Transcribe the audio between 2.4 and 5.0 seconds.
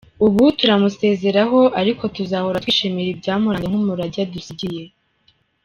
twishimira ibyamuranze nk’umurage adusigiye”.